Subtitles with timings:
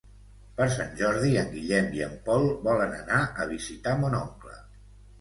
[0.59, 4.61] Per Sant Jordi en Guillem i en Pol volen anar a visitar mon oncle.